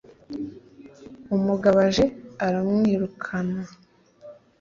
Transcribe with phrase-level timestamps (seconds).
[1.35, 2.05] Umugabo aje
[2.45, 3.61] aramwirukana!